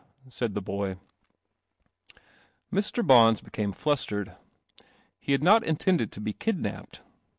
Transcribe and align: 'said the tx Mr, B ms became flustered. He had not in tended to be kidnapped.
'said 0.27 0.55
the 0.55 0.63
tx 0.63 0.97
Mr, 2.73 3.05
B 3.05 3.29
ms 3.29 3.39
became 3.39 3.71
flustered. 3.71 4.35
He 5.19 5.31
had 5.31 5.43
not 5.43 5.63
in 5.63 5.75
tended 5.75 6.11
to 6.13 6.19
be 6.19 6.33
kidnapped. 6.33 7.03